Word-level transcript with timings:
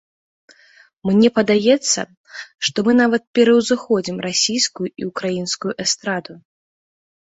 Мне 1.09 1.29
падаецца, 1.37 2.01
што 2.69 2.77
мы 2.89 2.97
нават 3.01 3.23
пераўзыходзім 3.41 4.17
расійскую 4.29 4.87
і 5.03 5.11
ўкраінскую 5.11 5.73
эстраду. 5.87 6.33